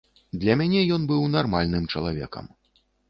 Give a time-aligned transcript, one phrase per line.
[0.43, 2.45] Для мяне ён быў нармальным чалавекам.